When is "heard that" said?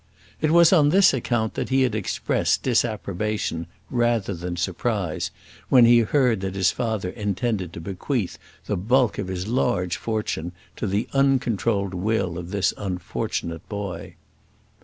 5.99-6.55